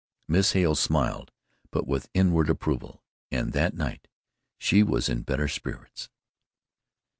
Miss 0.27 0.53
Hale 0.53 0.73
smiled 0.73 1.29
but 1.69 1.85
with 1.85 2.09
inward 2.15 2.49
approval, 2.49 3.03
and 3.29 3.53
that 3.53 3.75
night 3.75 4.07
she 4.57 4.81
was 4.81 5.07
in 5.07 5.21
better 5.21 5.47
spirits. 5.47 6.09